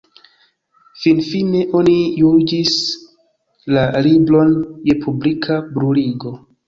Finfine 1.01 1.59
oni 1.81 1.93
juĝis 2.23 2.73
la 3.77 3.85
libron 4.09 4.57
je 4.89 4.97
publika 5.05 5.59
bruligo. 5.77 6.35